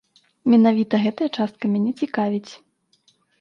[0.53, 2.51] Менавіта гэтая частка мяне цікавіць.